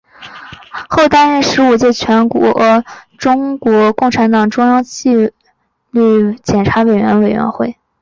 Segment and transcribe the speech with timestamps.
[0.89, 2.83] 后担任第十五届全国
[3.19, 5.31] 中国共产党中央纪
[5.91, 7.29] 律检查委员会委
[7.69, 7.75] 员。